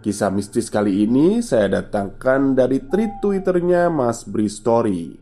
[0.00, 5.12] Kisah mistis kali ini saya datangkan dari tweet twitternya Mas Bri Story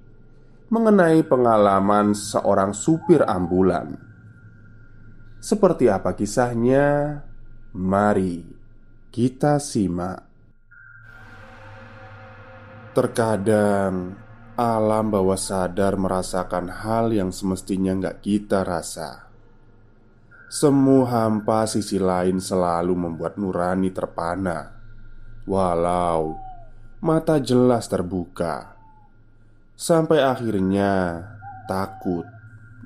[0.70, 3.98] Mengenai pengalaman seorang supir ambulan.
[5.40, 7.18] Seperti apa kisahnya?
[7.72, 8.44] Mari
[9.08, 10.28] kita simak.
[12.92, 14.14] Terkadang
[14.54, 19.27] alam bawah sadar merasakan hal yang semestinya nggak kita rasa
[20.48, 24.80] Semu hampa sisi lain selalu membuat nurani terpana.
[25.44, 26.40] Walau
[27.04, 28.78] mata jelas terbuka
[29.78, 31.22] Sampai akhirnya
[31.68, 32.26] takut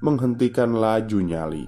[0.02, 1.66] menghentikan laju nyali.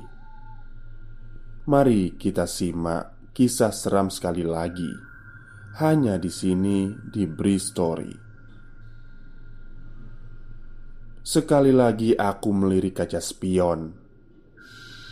[1.65, 4.91] Mari kita simak kisah seram sekali lagi.
[5.81, 8.12] Hanya di sini di Bri Story.
[11.25, 14.03] Sekali lagi aku melirik kaca spion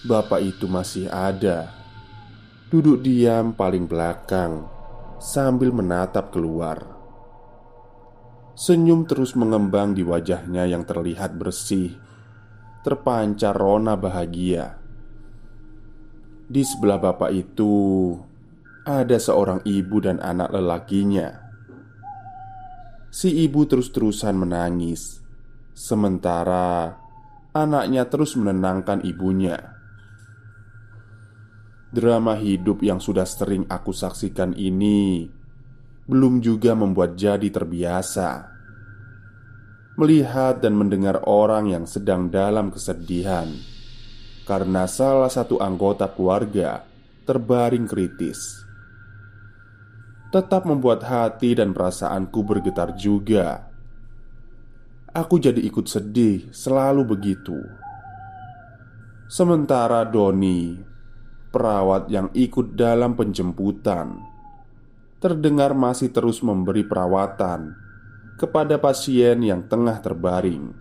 [0.02, 1.70] Bapak itu masih ada.
[2.74, 4.66] Duduk diam paling belakang
[5.22, 6.82] Sambil menatap keluar.
[8.58, 11.94] Senyum terus mengembang di wajahnya yang terlihat bersih
[12.82, 14.74] Terpancar rona bahagia.
[16.50, 17.70] Di sebelah bapak itu
[18.82, 21.30] Ada seorang ibu dan anak lelakinya.
[23.06, 25.22] Si ibu terus-terusan menangis
[25.78, 26.98] Sementara
[27.54, 29.72] anaknya terus menenangkan ibunya
[31.92, 35.28] Drama hidup yang sudah sering aku saksikan ini
[36.08, 38.48] belum juga membuat jadi terbiasa
[40.00, 43.44] melihat dan mendengar orang yang sedang dalam kesedihan
[44.48, 46.82] karena salah satu anggota keluarga
[47.28, 48.64] terbaring kritis.
[50.32, 53.68] Tetap membuat hati dan perasaanku bergetar juga.
[55.12, 57.60] Aku jadi ikut sedih, selalu begitu.
[59.28, 60.91] Sementara Doni
[61.52, 64.32] perawat yang ikut dalam penjemputan
[65.22, 67.78] terdengar masih terus memberi perawatan
[68.34, 70.74] kepada pasien yang tengah terbaring.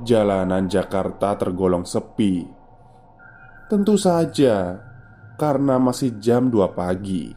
[0.00, 2.40] Jalanan Jakarta tergolong sepi.
[3.68, 4.80] Tentu saja
[5.36, 7.36] karena masih jam 2 pagi.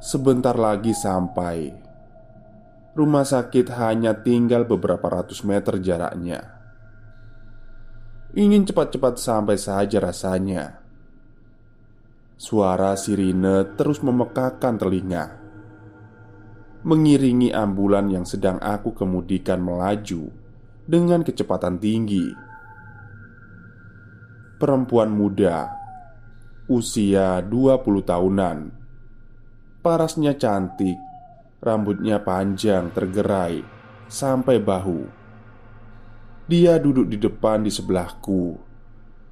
[0.00, 1.68] Sebentar lagi sampai.
[2.96, 6.53] Rumah sakit hanya tinggal beberapa ratus meter jaraknya.
[8.34, 10.82] Ingin cepat-cepat sampai saja rasanya.
[12.34, 15.38] Suara sirine terus memekakan telinga.
[16.82, 20.34] Mengiringi ambulan yang sedang aku kemudikan melaju
[20.82, 22.26] Dengan kecepatan tinggi.
[24.58, 25.70] Perempuan muda
[26.66, 28.58] Usia 20 tahunan.
[29.78, 30.98] Parasnya cantik
[31.62, 33.62] Rambutnya panjang tergerai
[34.10, 35.23] Sampai bahu
[36.44, 38.60] dia duduk di depan di sebelahku.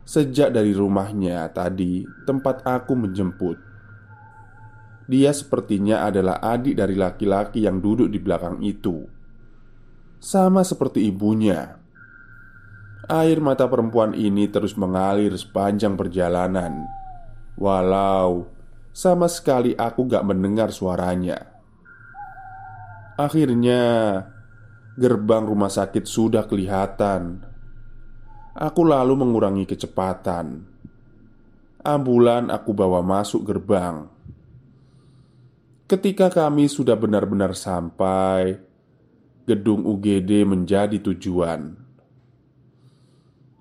[0.03, 3.57] Sejak dari rumahnya tadi tempat aku menjemput.
[5.07, 9.05] Dia sepertinya adalah adik dari laki-laki yang duduk di belakang itu.
[10.23, 11.77] Sama seperti ibunya.
[13.11, 16.87] Air mata perempuan ini terus mengalir sepanjang perjalanan.
[17.59, 18.49] Walau
[18.95, 21.51] sama sekali aku gak mendengar suaranya.
[23.21, 23.83] Akhirnya
[25.03, 27.43] Gerbang rumah sakit sudah kelihatan.
[28.55, 30.63] Aku lalu mengurangi kecepatan.
[31.83, 34.07] Ambulan aku bawa masuk gerbang.
[35.91, 38.63] Ketika kami sudah benar-benar sampai,
[39.43, 41.75] gedung UGD menjadi tujuan.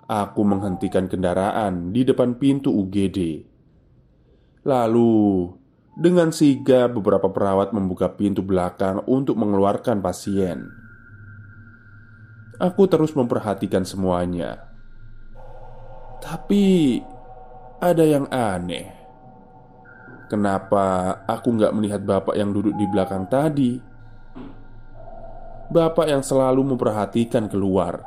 [0.05, 3.49] Aku menghentikan kendaraan di depan pintu UGD.
[4.61, 5.49] Lalu,
[5.97, 10.90] dengan sigap beberapa perawat membuka pintu belakang untuk mengeluarkan pasien.
[12.59, 14.67] Aku terus memperhatikan semuanya.
[16.21, 16.99] Tapi
[17.81, 18.91] ada yang aneh.
[20.29, 23.75] Kenapa aku nggak melihat bapak yang duduk di belakang tadi?
[25.71, 28.03] Bapak yang selalu memperhatikan keluar.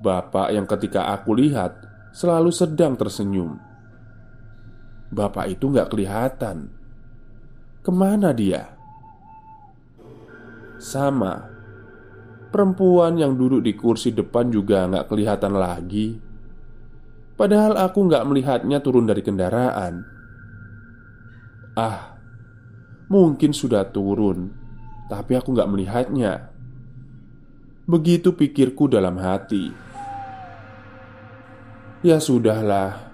[0.00, 1.76] Bapak yang ketika aku lihat
[2.12, 3.56] selalu sedang tersenyum.
[5.14, 6.68] Bapak itu nggak kelihatan.
[7.80, 8.74] Ke mana dia?
[10.82, 11.53] Sama,
[12.54, 16.14] perempuan yang duduk di kursi depan juga nggak kelihatan lagi.
[17.34, 20.06] Padahal aku nggak melihatnya turun dari kendaraan.
[21.74, 22.14] Ah,
[23.10, 24.54] mungkin sudah turun,
[25.10, 26.54] tapi aku nggak melihatnya.
[27.90, 29.74] Begitu pikirku dalam hati.
[32.06, 33.10] Ya sudahlah,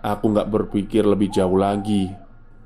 [0.00, 2.08] aku nggak berpikir lebih jauh lagi.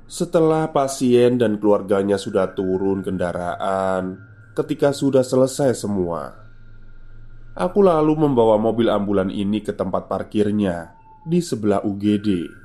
[0.07, 6.35] Setelah pasien dan keluarganya sudah turun kendaraan, ketika sudah selesai semua,
[7.55, 12.59] aku lalu membawa mobil ambulan ini ke tempat parkirnya di sebelah UGD.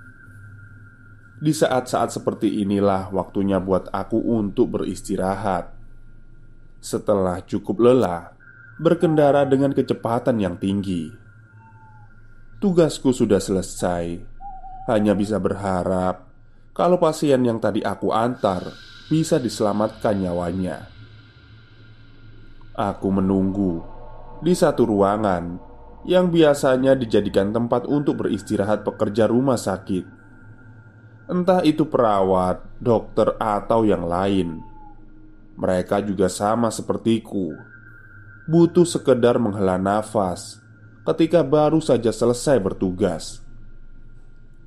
[1.36, 5.68] Di saat-saat seperti inilah waktunya buat aku untuk beristirahat.
[6.80, 8.32] Setelah cukup lelah,
[8.80, 11.12] berkendara dengan kecepatan yang tinggi.
[12.56, 14.16] Tugasku sudah selesai.
[14.88, 16.24] Hanya bisa berharap
[16.72, 18.72] kalau pasien yang tadi aku antar
[19.12, 20.95] bisa diselamatkan nyawanya.
[22.76, 23.80] Aku menunggu
[24.44, 25.56] di satu ruangan
[26.04, 30.16] yang biasanya dijadikan tempat untuk beristirahat pekerja rumah sakit
[31.26, 34.62] entah itu perawat, dokter, atau yang lain.
[35.58, 37.50] Mereka juga sama sepertiku,
[38.46, 40.62] butuh sekedar menghela nafas
[41.06, 43.42] ketika baru saja selesai bertugas.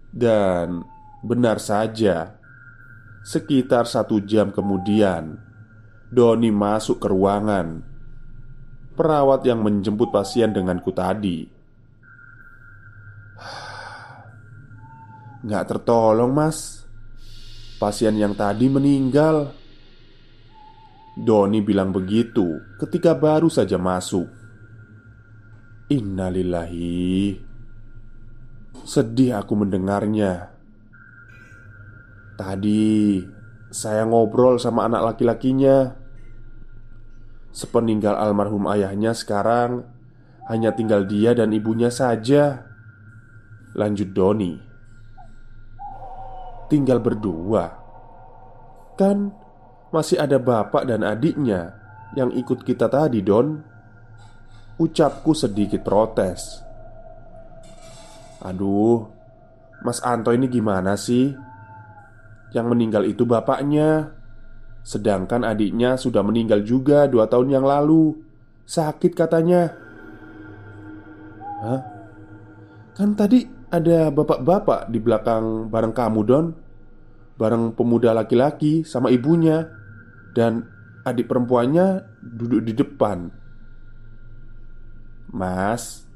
[0.10, 0.84] Dan
[1.22, 2.40] benar saja,
[3.24, 5.38] sekitar satu jam kemudian,
[6.10, 7.86] Doni masuk ke ruangan.
[9.00, 11.48] Perawat yang menjemput pasien denganku tadi.
[15.48, 16.84] Nggak tertolong mas.
[17.80, 19.56] Pasien yang tadi meninggal.
[21.16, 24.28] Doni bilang begitu ketika baru saja masuk.
[25.88, 27.40] Innalillahi.
[28.84, 30.52] Sedih aku mendengarnya.
[32.36, 33.24] Tadi
[33.72, 35.99] saya ngobrol sama anak laki-lakinya
[37.50, 39.86] Sepeninggal almarhum ayahnya sekarang
[40.50, 42.66] Hanya tinggal dia dan ibunya saja
[43.74, 44.70] Lanjut Doni
[46.70, 47.74] tinggal berdua.
[48.96, 49.34] Kan
[49.90, 51.76] masih ada bapak dan adiknya
[52.14, 53.66] yang ikut kita tadi, Don.
[54.80, 56.64] Ucapku sedikit protes.
[58.40, 59.04] Aduh,
[59.84, 61.36] Mas Anto ini gimana sih?
[62.56, 64.16] Yang meninggal itu bapaknya
[64.82, 68.18] Sedangkan adiknya sudah meninggal juga dua tahun yang lalu.
[68.66, 69.74] Sakit katanya.
[71.60, 71.82] Hah?
[72.96, 76.46] Kan tadi ada bapak-bapak di belakang bareng kamu Don.
[77.40, 79.68] Bareng pemuda laki-laki sama ibunya.
[80.36, 80.66] Dan
[81.04, 83.32] adik perempuannya duduk di depan.
[85.30, 86.10] Mas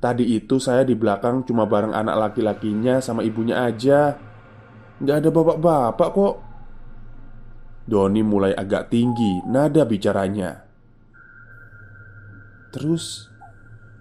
[0.00, 4.16] Tadi itu saya di belakang cuma bareng anak laki-lakinya sama ibunya aja.
[4.96, 6.34] Gak ada bapak-bapak kok
[7.90, 10.70] Doni mulai agak tinggi nada bicaranya
[12.70, 13.30] Terus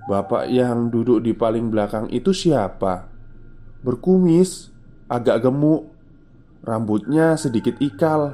[0.10, 3.05] Bapak yang duduk di paling belakang itu siapa?
[3.86, 4.74] Berkumis,
[5.05, 5.93] agak gemuk,
[6.65, 8.34] rambutnya sedikit ikal.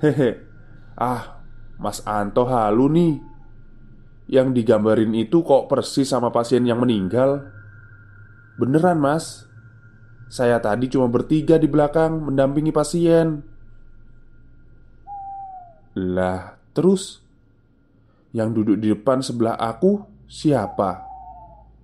[0.00, 0.40] Hehe,
[0.96, 1.44] ah,
[1.76, 3.14] Mas Anto halu nih.
[4.28, 7.48] Yang digambarin itu kok persis sama pasien yang meninggal.
[8.56, 9.47] Beneran, Mas.
[10.28, 13.40] Saya tadi cuma bertiga di belakang mendampingi pasien.
[15.96, 17.24] Lah, terus?
[18.36, 21.04] Yang duduk di depan sebelah aku siapa?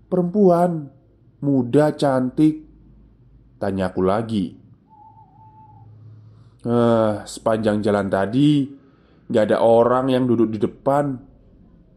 [0.09, 0.93] Perempuan.
[1.45, 2.65] Muda cantik.
[3.61, 4.47] Tanyaku lagi.
[6.65, 8.49] Eh, sepanjang jalan tadi
[9.29, 11.17] Gak ada orang yang duduk di depan.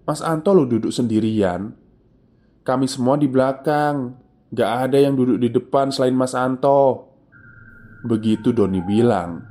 [0.08, 1.76] Mas Anto lo duduk sendirian.
[2.64, 4.16] Kami semua di belakang
[4.48, 7.12] Gak ada yang duduk di depan selain Mas Anto
[8.08, 9.44] Begitu Doni bilang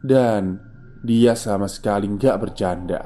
[0.00, 0.56] Dan
[1.04, 3.02] Dia sama sekali nggak bercanda.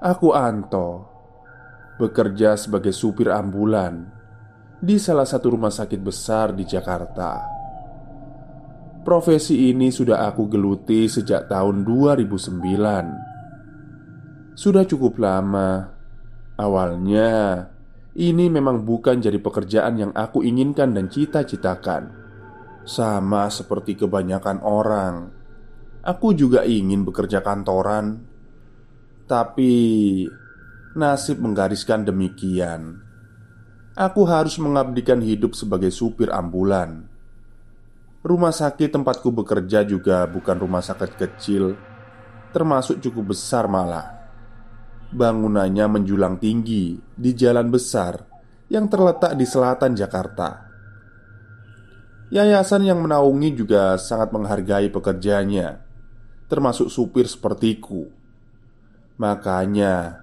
[0.00, 1.08] Aku Anto,
[1.96, 4.20] bekerja sebagai supir ambulan
[4.80, 7.44] di salah satu rumah sakit besar di Jakarta.
[9.00, 14.56] Profesi ini sudah aku geluti sejak tahun 2009.
[14.56, 15.88] Sudah cukup lama.
[16.60, 17.64] Awalnya,
[18.18, 22.10] ini memang bukan jadi pekerjaan yang aku inginkan dan cita-citakan.
[22.82, 25.30] Sama seperti kebanyakan orang,
[26.02, 28.24] aku juga ingin bekerja kantoran,
[29.30, 30.26] tapi
[30.98, 32.98] nasib menggariskan demikian.
[33.94, 37.06] Aku harus mengabdikan hidup sebagai supir ambulan.
[38.20, 41.78] Rumah sakit tempatku bekerja juga bukan rumah sakit kecil,
[42.50, 44.19] termasuk cukup besar malah.
[45.10, 48.14] Bangunannya menjulang tinggi di jalan besar
[48.70, 50.70] yang terletak di selatan Jakarta.
[52.30, 55.82] Yayasan yang menaungi juga sangat menghargai pekerjanya,
[56.46, 58.06] termasuk supir sepertiku.
[59.18, 60.22] Makanya,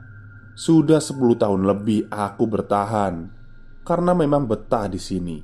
[0.56, 3.28] sudah 10 tahun lebih aku bertahan
[3.84, 5.38] karena memang betah di sini.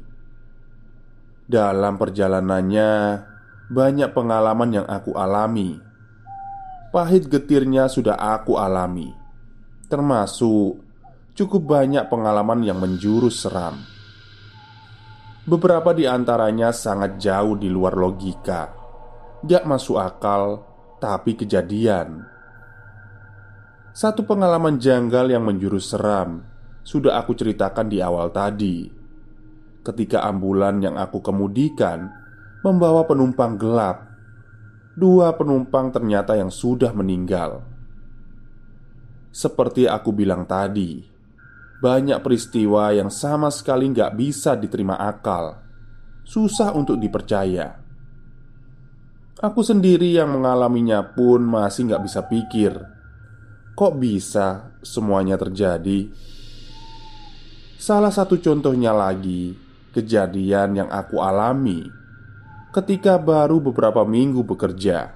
[1.44, 2.92] Dalam perjalanannya,
[3.68, 5.84] banyak pengalaman yang aku alami.
[6.96, 9.23] Pahit getirnya sudah aku alami
[9.94, 10.82] Termasuk
[11.38, 13.78] cukup banyak pengalaman yang menjurus seram.
[15.46, 18.74] Beberapa di antaranya sangat jauh di luar logika,
[19.46, 20.66] gak masuk akal,
[20.98, 22.26] tapi kejadian.
[23.94, 26.42] Satu pengalaman janggal yang menjurus seram
[26.82, 28.90] sudah aku ceritakan di awal tadi.
[29.86, 32.10] Ketika ambulan yang aku kemudikan
[32.66, 34.10] membawa penumpang gelap,
[34.98, 37.73] dua penumpang ternyata yang sudah meninggal.
[39.34, 41.02] Seperti aku bilang tadi,
[41.82, 45.58] banyak peristiwa yang sama sekali nggak bisa diterima akal,
[46.22, 47.82] susah untuk dipercaya.
[49.42, 52.78] Aku sendiri yang mengalaminya pun masih nggak bisa pikir,
[53.74, 56.14] kok bisa semuanya terjadi.
[57.82, 59.58] Salah satu contohnya lagi,
[59.98, 61.90] kejadian yang aku alami
[62.74, 65.14] ketika baru beberapa minggu bekerja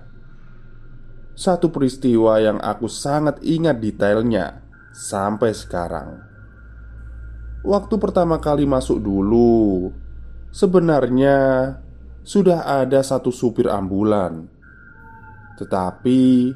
[1.38, 6.18] satu peristiwa yang aku sangat ingat detailnya sampai sekarang.
[7.62, 9.94] Waktu pertama kali masuk dulu,
[10.50, 11.38] sebenarnya
[12.26, 14.50] sudah ada satu supir ambulan,
[15.62, 16.54] tetapi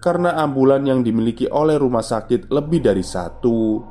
[0.00, 3.84] karena ambulan yang dimiliki oleh rumah sakit lebih dari satu,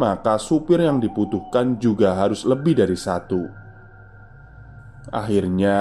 [0.00, 3.44] maka supir yang dibutuhkan juga harus lebih dari satu.
[5.12, 5.80] Akhirnya,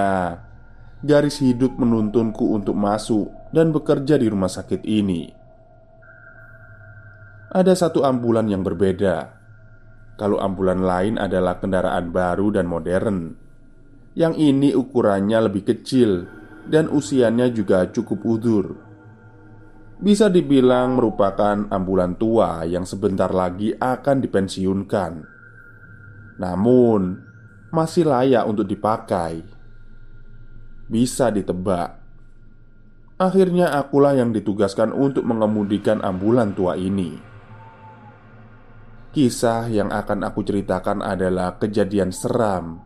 [1.04, 5.28] garis hidup menuntunku untuk masuk dan bekerja di rumah sakit ini.
[7.48, 9.40] Ada satu ambulan yang berbeda.
[10.18, 13.38] Kalau ambulan lain adalah kendaraan baru dan modern,
[14.18, 16.26] yang ini ukurannya lebih kecil
[16.66, 18.66] dan usianya juga cukup udur.
[19.98, 25.12] Bisa dibilang merupakan ambulan tua yang sebentar lagi akan dipensiunkan,
[26.42, 27.02] namun
[27.70, 29.42] masih layak untuk dipakai.
[30.88, 32.07] Bisa ditebak
[33.18, 37.18] Akhirnya akulah yang ditugaskan untuk mengemudikan ambulan tua ini.
[39.10, 42.86] Kisah yang akan aku ceritakan adalah kejadian seram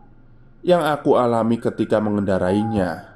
[0.64, 3.12] Yang aku alami ketika mengendarainya.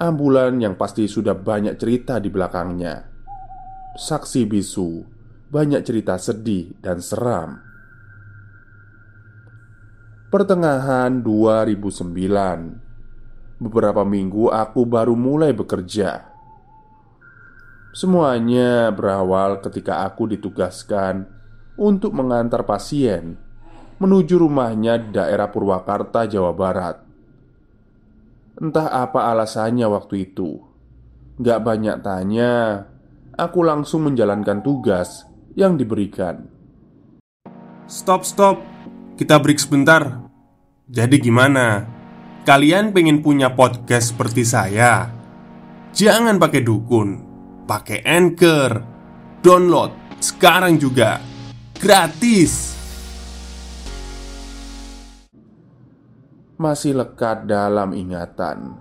[0.00, 3.12] Ambulan yang pasti sudah banyak cerita di belakangnya.
[4.00, 5.04] Saksi bisu
[5.52, 7.60] Banyak cerita sedih dan seram.
[10.32, 12.85] Pertengahan 2009
[13.56, 16.28] Beberapa minggu aku baru mulai bekerja.
[17.96, 21.24] Semuanya berawal ketika aku ditugaskan
[21.80, 23.40] untuk mengantar pasien
[23.96, 26.96] menuju rumahnya di daerah Purwakarta, Jawa Barat.
[28.56, 30.60] Entah apa alasannya waktu itu,
[31.40, 32.84] gak banyak tanya.
[33.36, 36.48] Aku langsung menjalankan tugas yang diberikan.
[37.84, 38.60] Stop, stop,
[39.20, 40.24] kita break sebentar.
[40.88, 41.95] Jadi, gimana?
[42.46, 45.10] Kalian pengen punya podcast seperti saya?
[45.90, 47.18] Jangan pakai dukun,
[47.66, 48.86] pakai anchor,
[49.42, 49.90] download
[50.22, 51.18] sekarang juga
[51.74, 52.70] gratis.
[56.54, 58.78] Masih lekat dalam ingatan.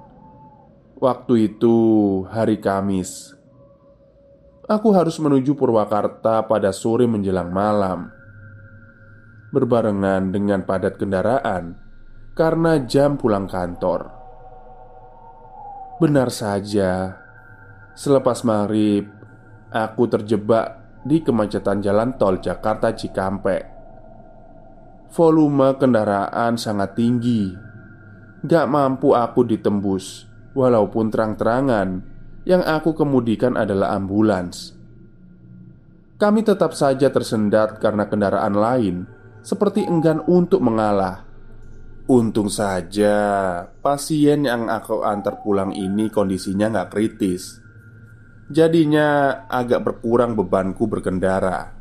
[1.01, 1.77] Waktu itu
[2.29, 3.33] hari Kamis.
[4.69, 8.13] Aku harus menuju Purwakarta pada sore menjelang malam.
[9.49, 11.84] Berbarengan dengan padat kendaraan
[12.35, 14.11] karena jam pulang kantor.
[15.97, 17.17] Benar saja,
[17.95, 19.07] selepas maghrib,
[19.71, 23.73] aku terjebak di kemacetan jalan tol Jakarta Cikampek.
[25.15, 27.55] Volume kendaraan sangat tinggi,
[28.43, 31.99] gak mampu aku ditembus Walaupun terang-terangan,
[32.47, 34.71] yang aku kemudikan adalah ambulans.
[36.15, 38.95] Kami tetap saja tersendat karena kendaraan lain
[39.43, 41.27] seperti enggan untuk mengalah.
[42.05, 43.17] Untung saja
[43.81, 47.57] pasien yang aku antar pulang ini kondisinya nggak kritis.
[48.45, 51.73] Jadinya agak berkurang bebanku berkendara.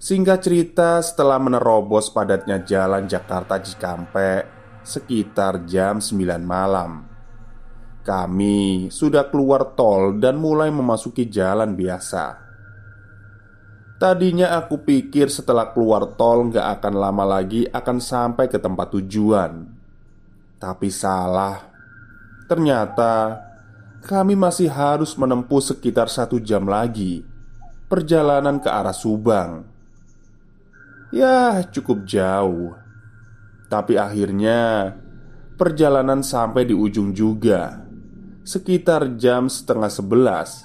[0.00, 4.48] Singkat cerita, setelah menerobos padatnya jalan Jakarta Cikampek
[4.80, 7.04] sekitar jam 9 malam,
[8.08, 12.47] kami sudah keluar tol dan mulai memasuki jalan biasa.
[13.98, 19.66] Tadinya aku pikir setelah keluar tol nggak akan lama lagi akan sampai ke tempat tujuan.
[20.54, 21.66] Tapi salah.
[22.46, 23.42] Ternyata
[24.06, 27.26] kami masih harus menempuh sekitar satu jam lagi
[27.90, 29.66] Perjalanan ke arah Subang.
[31.10, 32.78] Ya cukup jauh.
[33.66, 34.94] Tapi akhirnya
[35.58, 37.82] Perjalanan sampai di ujung juga.
[38.46, 40.62] Sekitar jam setengah sebelas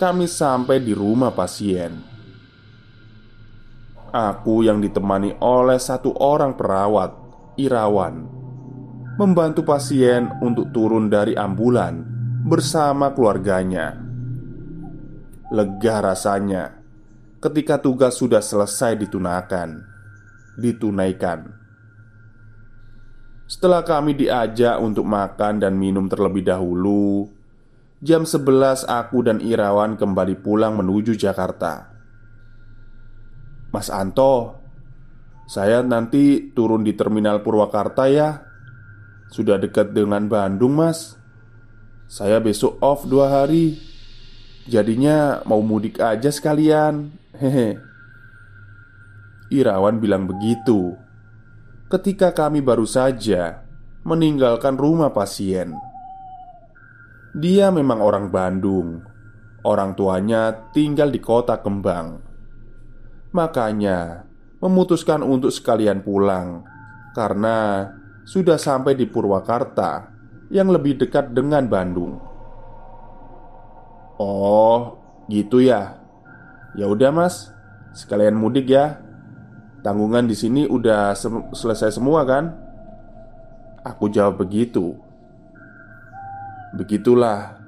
[0.00, 2.09] Kami sampai di rumah pasien
[4.10, 7.14] Aku yang ditemani oleh satu orang perawat
[7.54, 8.26] Irawan
[9.14, 12.02] Membantu pasien untuk turun dari ambulan
[12.42, 13.94] Bersama keluarganya.
[15.54, 16.74] Lega rasanya
[17.38, 19.78] Ketika tugas sudah selesai ditunakan
[20.58, 21.54] Ditunaikan.
[23.46, 27.30] Setelah kami diajak untuk makan dan minum terlebih dahulu
[28.02, 31.89] Jam 11 aku dan Irawan kembali pulang menuju Jakarta
[33.70, 34.58] Mas Anto
[35.50, 38.46] Saya nanti turun di Terminal Purwakarta ya.
[39.34, 41.18] Sudah dekat dengan Bandung mas.
[42.06, 43.74] Saya besok off dua hari.
[44.70, 47.10] Jadinya mau mudik aja sekalian.
[47.34, 47.82] Hehe.
[49.50, 50.94] Irawan bilang begitu.
[51.90, 53.66] Ketika kami baru saja
[54.06, 55.74] meninggalkan rumah pasien.
[57.34, 59.02] Dia memang orang Bandung,
[59.66, 62.29] orang tuanya tinggal di kota Kembang.
[63.30, 64.26] Makanya
[64.58, 66.66] memutuskan untuk sekalian pulang
[67.14, 67.86] karena
[68.26, 70.10] sudah sampai di Purwakarta
[70.50, 72.18] yang lebih dekat dengan Bandung.
[74.18, 74.98] Oh,
[75.30, 75.96] gitu ya.
[76.74, 77.54] Ya udah, Mas.
[77.94, 79.00] Sekalian mudik ya.
[79.80, 82.52] Tanggungan di sini udah se selesai semua kan?
[83.80, 84.92] Aku jawab begitu.
[86.76, 87.62] Begitulah.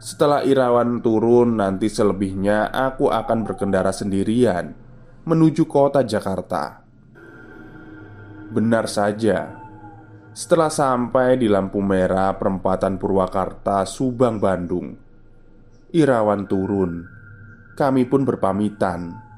[0.00, 4.89] Setelah Irawan turun, nanti selebihnya aku akan berkendara sendirian
[5.30, 6.82] menuju kota Jakarta.
[8.50, 9.54] Benar saja,
[10.34, 14.98] setelah sampai di lampu merah perempatan Purwakarta, Subang, Bandung,
[15.94, 17.06] Irawan turun.
[17.78, 19.30] Kami pun berpamitan.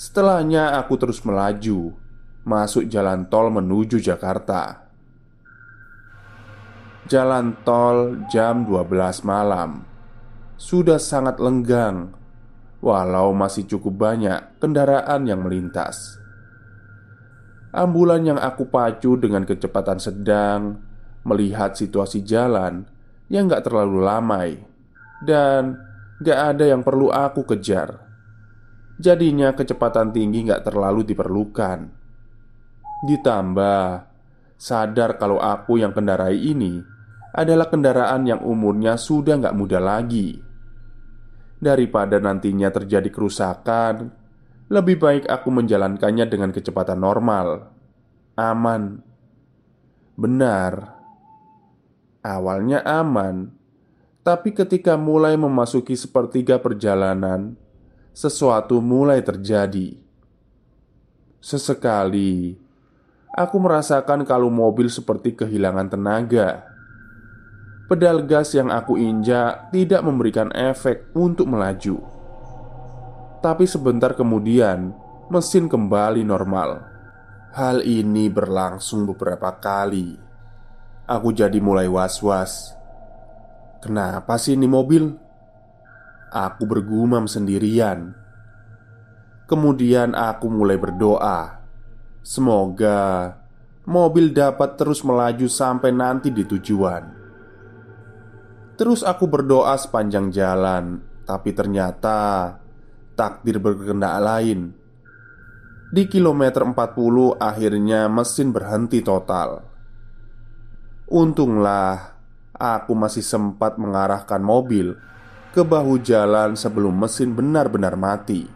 [0.00, 1.92] Setelahnya aku terus melaju
[2.48, 4.88] Masuk jalan tol menuju Jakarta
[7.04, 8.88] Jalan tol jam 12
[9.28, 9.84] malam
[10.56, 12.16] Sudah sangat lenggang
[12.80, 16.16] Walau masih cukup banyak kendaraan yang melintas.
[17.76, 20.82] Ambulan yang aku pacu dengan kecepatan sedang
[21.22, 22.82] Melihat situasi jalan
[23.30, 24.58] yang gak terlalu lamai
[25.22, 25.78] Dan
[26.18, 28.00] gak ada yang perlu aku kejar.
[28.98, 31.78] Jadinya kecepatan tinggi nggak terlalu diperlukan.
[33.06, 33.84] Ditambah
[34.60, 36.82] Sadar kalau aku yang kendarai ini
[37.32, 40.49] Adalah kendaraan yang umurnya sudah nggak muda lagi
[41.60, 44.08] Daripada nantinya terjadi kerusakan
[44.72, 47.68] Lebih baik aku menjalankannya dengan kecepatan normal
[48.34, 49.04] Aman
[50.16, 50.96] Benar
[52.24, 53.52] Awalnya aman
[54.24, 57.60] Tapi ketika mulai memasuki sepertiga perjalanan
[58.10, 59.96] sesuatu mulai terjadi.
[61.40, 62.58] Sesekali
[63.32, 66.69] aku merasakan kalau mobil seperti kehilangan tenaga.
[67.90, 71.98] Pedal gas yang aku injak tidak memberikan efek untuk melaju.
[73.42, 74.94] Tapi sebentar kemudian,
[75.26, 76.86] mesin kembali normal.
[77.50, 80.14] Hal ini berlangsung beberapa kali.
[81.02, 82.78] Aku jadi mulai was-was.
[83.82, 85.10] Kenapa sih ini mobil?
[86.30, 88.14] Aku bergumam sendirian.
[89.50, 91.58] Kemudian aku mulai berdoa,
[92.22, 93.34] semoga
[93.82, 97.19] mobil dapat terus melaju sampai nanti di tujuan.
[98.80, 102.56] Terus aku berdoa sepanjang jalan, tapi ternyata
[103.12, 104.72] takdir berkehendak lain.
[105.92, 109.60] Di kilometer 40 akhirnya mesin berhenti total.
[111.12, 112.16] Untunglah
[112.56, 114.96] aku masih sempat mengarahkan mobil
[115.52, 118.48] ke bahu jalan sebelum mesin benar-benar mati.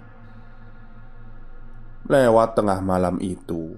[2.09, 3.77] Lewat tengah malam itu,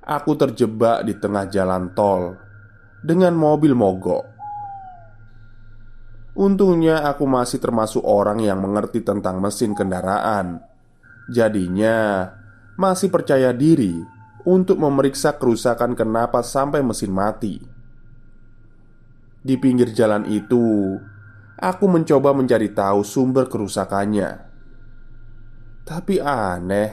[0.00, 2.40] aku terjebak di tengah jalan tol
[3.04, 4.37] dengan mobil mogok.
[6.36, 10.60] Untungnya aku masih termasuk orang yang mengerti tentang mesin kendaraan.
[11.28, 12.28] Jadinya
[12.78, 13.98] masih percaya diri
[14.46, 17.58] untuk memeriksa kerusakan kenapa sampai mesin mati.
[19.42, 20.96] Di pinggir jalan itu,
[21.58, 24.46] aku mencoba mencari tahu sumber kerusakannya.
[25.84, 26.90] Tapi aneh,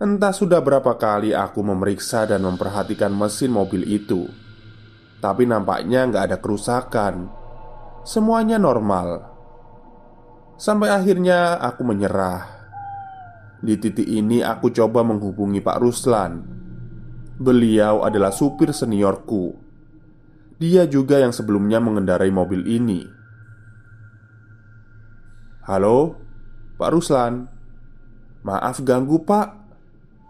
[0.00, 4.26] entah sudah berapa kali aku memeriksa dan memperhatikan mesin mobil itu,
[5.20, 7.41] tapi nampaknya nggak ada kerusakan.
[8.02, 9.30] Semuanya normal.
[10.58, 12.50] Sampai akhirnya aku menyerah.
[13.62, 16.42] Di titik ini aku coba menghubungi Pak Ruslan.
[17.38, 19.54] Beliau adalah supir seniorku.
[20.58, 23.06] Dia juga yang sebelumnya mengendarai mobil ini.
[25.62, 26.18] Halo,
[26.74, 27.46] Pak Ruslan.
[28.42, 29.54] Maaf ganggu pak.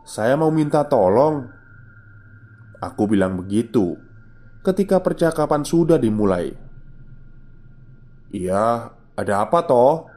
[0.04, 1.48] Saya mau minta tolong.
[2.84, 3.96] Aku bilang begitu
[4.62, 6.54] Ketika percakapan sudah dimulai
[8.32, 10.08] Iya, ada apa toh?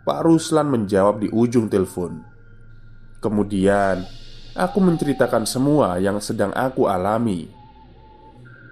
[0.00, 2.24] Pak Ruslan menjawab di ujung telepon.
[3.20, 4.00] Kemudian,
[4.56, 7.52] aku menceritakan semua yang sedang aku alami.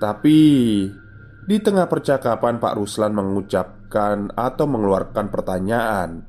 [0.00, 0.38] Tapi
[1.44, 6.24] di tengah percakapan, Pak Ruslan mengucapkan atau mengeluarkan pertanyaan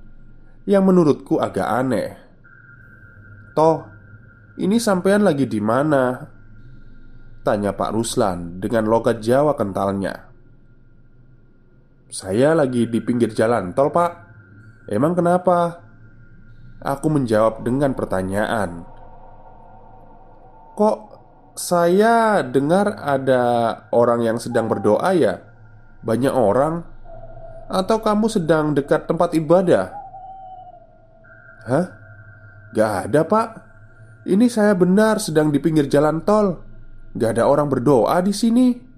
[0.67, 2.19] yang menurutku agak aneh.
[3.55, 3.87] "Toh,
[4.59, 6.27] ini sampean lagi di mana?"
[7.39, 10.28] tanya Pak Ruslan dengan logat Jawa kentalnya.
[12.09, 14.11] "Saya lagi di pinggir jalan tol, Pak."
[14.89, 15.85] Emang kenapa?
[16.81, 18.83] Aku menjawab dengan pertanyaan.
[20.73, 20.97] Kok
[21.59, 23.43] saya dengar ada
[23.91, 25.43] orang yang sedang berdoa ya?
[26.01, 26.87] Banyak orang?
[27.69, 29.93] Atau kamu sedang dekat tempat ibadah?
[31.69, 31.85] Hah?
[32.73, 33.47] Gak ada pak
[34.29, 36.61] Ini saya benar sedang di pinggir jalan tol
[37.17, 38.88] Gak ada orang berdoa di sini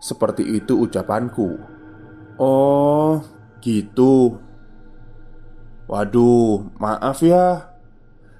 [0.00, 1.60] Seperti itu ucapanku.
[2.40, 3.20] Oh,
[3.60, 4.40] Gitu.
[5.84, 7.76] Waduh, maaf ya.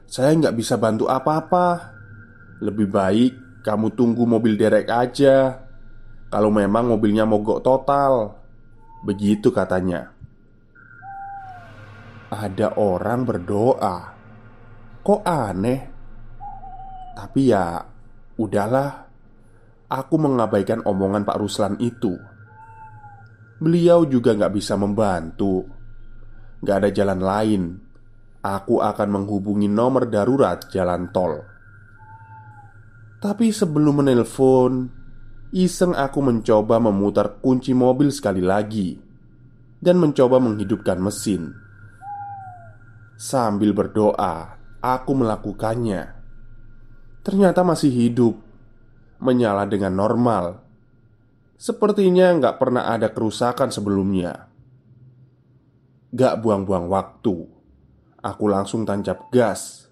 [0.09, 1.93] Saya nggak bisa bantu apa-apa.
[2.65, 5.61] Lebih baik kamu tunggu mobil derek aja.
[6.33, 8.41] Kalau memang mobilnya mogok total.
[9.05, 10.09] Begitu katanya.
[12.33, 13.97] Ada orang berdoa.
[15.05, 15.81] Kok aneh?
[17.19, 17.83] Tapi ya
[18.41, 19.10] Udahlah
[19.91, 22.15] Aku mengabaikan omongan Pak Ruslan itu.
[23.59, 25.67] Beliau juga nggak bisa membantu.
[26.63, 27.63] Nggak ada jalan lain.
[28.41, 31.43] Aku akan menghubungi nomor darurat jalan tol.
[33.21, 34.89] Tapi sebelum menelpon
[35.51, 38.97] Iseng aku mencoba memutar kunci mobil sekali lagi
[39.77, 41.53] Dan mencoba menghidupkan mesin.
[43.21, 46.17] Sambil berdoa Aku melakukannya.
[47.21, 48.41] Ternyata masih hidup
[49.21, 50.65] Menyala dengan normal.
[51.61, 54.49] Sepertinya nggak pernah ada kerusakan sebelumnya.
[56.11, 57.47] Gak buang-buang waktu.
[58.19, 59.87] Aku langsung tancap gas.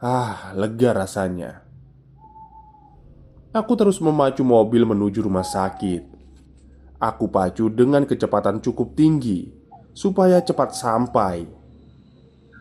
[0.00, 1.66] Ah, lega rasanya.
[3.50, 6.06] Aku terus memacu mobil menuju rumah sakit.
[7.02, 11.44] Aku pacu dengan kecepatan cukup tinggi Supaya cepat sampai.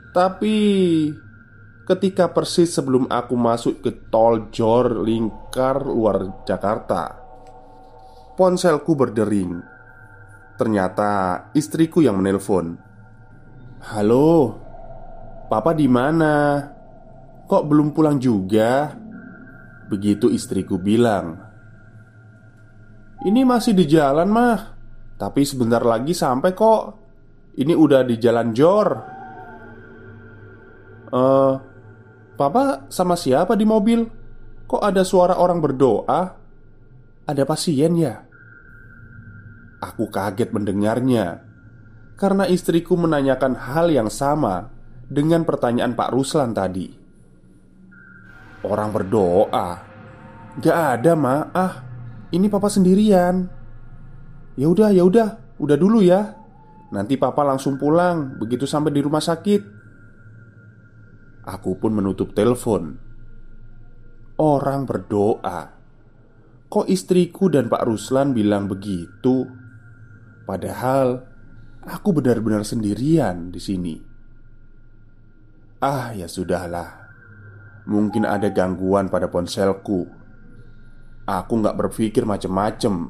[0.09, 0.57] Tapi
[1.89, 7.17] Ketika persis sebelum aku masuk ke tol Jor Lingkar luar Jakarta
[8.37, 9.59] Ponselku berdering.
[10.55, 12.77] Ternyata istriku yang menelpon.
[13.89, 14.55] "Halo,
[15.51, 16.61] Papa di mana?
[17.43, 18.95] Kok belum pulang juga?"
[19.91, 21.35] Begitu istriku bilang.
[23.27, 24.59] "Ini masih di jalan, mah.
[25.19, 26.83] Tapi sebentar lagi sampai kok.
[27.59, 28.87] Ini udah di jalan Jor."
[31.11, 31.68] Eh, uh,
[32.39, 34.07] Papa sama siapa di mobil?
[34.63, 36.39] Kok ada suara orang berdoa?
[37.27, 38.23] Ada pasien ya?
[39.83, 41.43] Aku kaget mendengarnya
[42.15, 44.71] karena istriku menanyakan hal yang sama
[45.11, 46.87] dengan pertanyaan Pak Ruslan tadi.
[48.63, 49.83] Orang berdoa,
[50.63, 51.43] gak ada mak.
[51.51, 51.73] Ah,
[52.31, 53.47] ini papa sendirian.
[54.55, 56.39] Ya udah, ya udah, udah dulu ya.
[56.91, 59.78] Nanti papa langsung pulang begitu sampai di rumah sakit.
[61.49, 63.01] Aku pun menutup telepon.
[64.37, 65.73] Orang berdoa.
[66.69, 69.49] Kok istriku dan Pak Ruslan bilang begitu?
[70.45, 71.25] Padahal
[71.89, 73.95] aku benar-benar sendirian di sini.
[75.81, 77.09] Ah, ya sudahlah.
[77.89, 80.05] Mungkin ada gangguan pada ponselku.
[81.25, 83.09] Aku nggak berpikir macem-macem.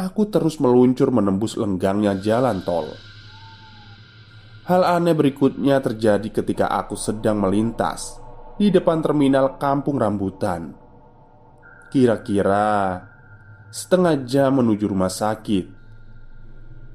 [0.00, 3.09] Aku terus meluncur menembus lenggangnya jalan tol.
[4.70, 8.22] Hal aneh berikutnya terjadi ketika aku sedang melintas
[8.54, 10.70] di depan terminal Kampung Rambutan.
[11.90, 13.02] Kira-kira
[13.66, 15.66] setengah jam menuju rumah sakit.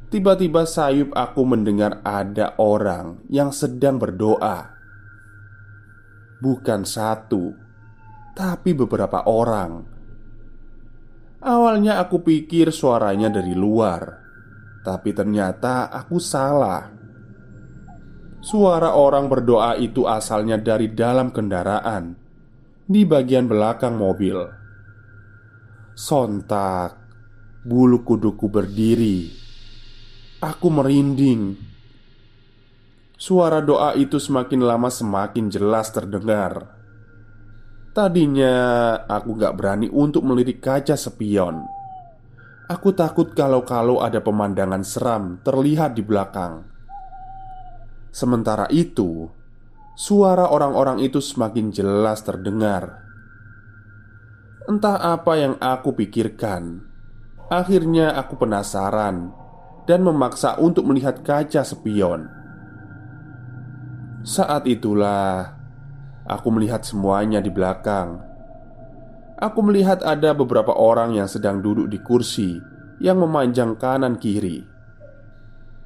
[0.08, 4.72] Tiba-tiba sayup aku mendengar ada orang yang sedang berdoa.
[6.40, 7.52] Bukan satu,
[8.40, 9.84] tapi beberapa orang.
[11.44, 14.16] Awalnya aku pikir suaranya dari luar,
[14.80, 16.95] tapi ternyata aku salah.
[18.46, 22.14] Suara orang berdoa itu asalnya dari dalam kendaraan
[22.86, 24.38] di bagian belakang mobil.
[25.98, 26.94] Sontak,
[27.66, 29.34] bulu kuduku berdiri.
[30.46, 31.58] Aku merinding.
[33.18, 36.70] Suara doa itu semakin lama semakin jelas terdengar.
[37.98, 38.54] Tadinya
[39.10, 41.66] aku gak berani untuk melirik kaca spion.
[42.70, 46.75] Aku takut kalau-kalau ada pemandangan seram terlihat di belakang.
[48.16, 49.28] Sementara itu,
[49.92, 53.04] suara orang-orang itu semakin jelas terdengar.
[54.72, 56.80] Entah apa yang aku pikirkan.
[57.52, 59.36] Akhirnya aku penasaran
[59.84, 62.32] dan memaksa untuk melihat kaca spion.
[64.24, 65.52] Saat itulah
[66.24, 68.24] aku melihat semuanya di belakang.
[69.44, 72.64] Aku melihat ada beberapa orang yang sedang duduk di kursi
[73.04, 74.75] yang memanjang kanan kiri.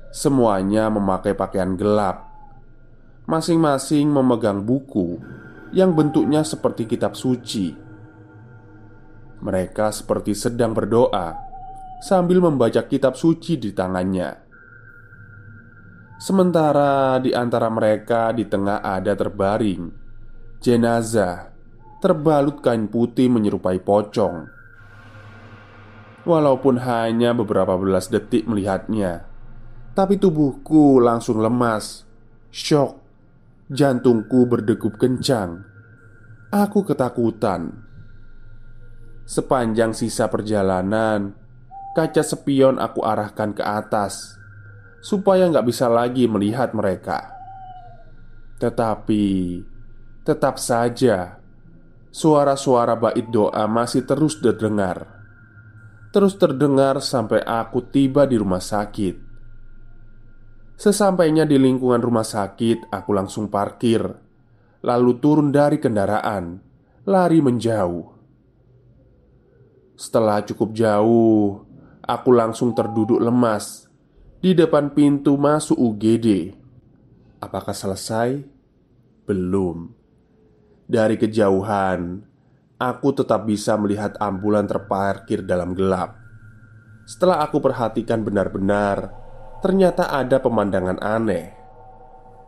[0.09, 2.25] Semuanya memakai pakaian gelap.
[3.29, 5.21] Masing-masing memegang buku
[5.69, 7.77] yang bentuknya seperti kitab suci.
[9.39, 11.37] Mereka seperti sedang berdoa
[12.01, 14.49] sambil membaca kitab suci di tangannya.
[16.19, 19.87] Sementara di antara mereka di tengah ada terbaring
[20.59, 21.55] jenazah
[22.03, 24.47] terbalut kain putih menyerupai pocong.
[26.27, 29.28] Walaupun hanya beberapa belas detik melihatnya,
[29.99, 32.07] tapi tubuhku langsung lemas,
[32.55, 33.03] shock,
[33.67, 35.67] jantungku berdegup kencang.
[36.55, 37.83] Aku ketakutan.
[39.27, 41.35] Sepanjang sisa perjalanan,
[41.99, 44.39] kaca spion aku arahkan ke atas
[45.03, 47.35] supaya nggak bisa lagi melihat mereka.
[48.55, 49.27] Tetapi
[50.23, 51.43] tetap saja
[52.07, 55.11] suara-suara bait doa masih terus terdengar.
[56.15, 59.28] Terus terdengar sampai aku tiba di rumah sakit.
[60.79, 63.99] Sesampainya di lingkungan rumah sakit, aku langsung parkir,
[64.79, 66.55] lalu turun dari kendaraan,
[67.03, 68.15] lari menjauh.
[69.99, 71.67] Setelah cukup jauh,
[71.99, 73.91] aku langsung terduduk lemas
[74.39, 76.55] di depan pintu masuk UGD.
[77.43, 78.39] Apakah selesai?
[79.27, 79.91] Belum.
[80.87, 82.23] Dari kejauhan,
[82.79, 86.15] aku tetap bisa melihat ambulan terparkir dalam gelap.
[87.03, 89.18] Setelah aku perhatikan benar-benar,
[89.59, 91.55] ternyata ada pemandangan aneh.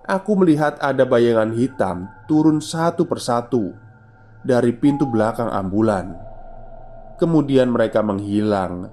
[0.08, 3.72] Aku melihat ada bayangan hitam turun satu persatu
[4.42, 6.18] dari pintu belakang ambulan.
[7.22, 8.90] Kemudian mereka menghilang,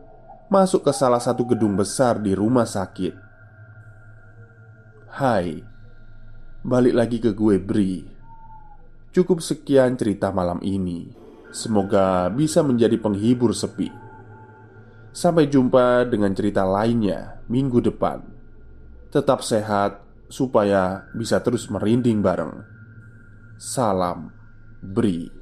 [0.53, 3.15] masuk ke salah satu gedung besar di rumah sakit.
[5.17, 5.65] Hai,
[6.61, 8.05] balik lagi ke gue, Bri.
[9.17, 11.09] Cukup sekian cerita malam ini.
[11.49, 14.08] Semoga bisa menjadi penghibur sepi.
[15.13, 18.23] Sampai jumpa dengan cerita lainnya minggu depan.
[19.09, 22.63] Tetap sehat supaya bisa terus merinding bareng.
[23.57, 24.31] Salam
[24.79, 25.33] Bri.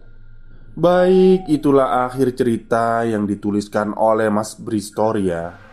[0.76, 5.66] Baik, itulah akhir cerita yang dituliskan oleh Mas Bri Storia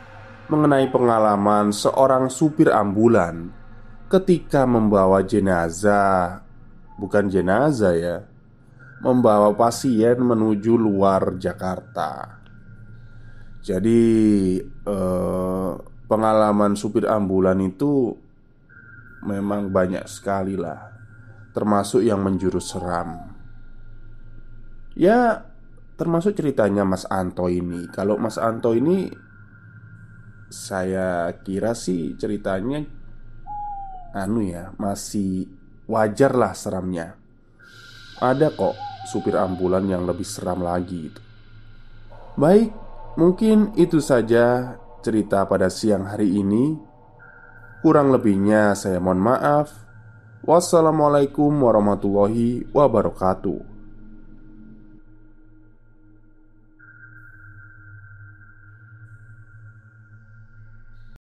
[0.52, 3.52] mengenai pengalaman seorang supir ambulan
[4.12, 6.44] ketika membawa jenazah,
[7.00, 8.18] bukan jenazah ya,
[9.02, 12.43] membawa pasien menuju luar Jakarta.
[13.64, 14.02] Jadi,
[14.60, 15.72] eh,
[16.12, 18.12] pengalaman supir ambulan itu
[19.24, 20.92] memang banyak sekali lah
[21.56, 23.30] Termasuk yang menjurus seram.
[24.98, 25.48] Ya
[25.96, 27.88] termasuk ceritanya Mas Anto ini.
[27.94, 29.10] Kalau Mas Anto ini
[30.50, 32.86] Saya kira sih ceritanya
[34.14, 35.46] Anu ya Masih
[35.86, 37.18] wajar lah seramnya.
[38.18, 38.78] Ada kok
[39.10, 41.22] supir ambulan yang lebih seram lagi itu.
[42.34, 42.74] Baik,
[43.18, 46.78] mungkin itu saja cerita pada siang hari ini.
[47.84, 49.74] Kurang lebihnya, saya mohon maaf.
[50.44, 53.73] Wassalamualaikum warahmatullahi wabarakatuh.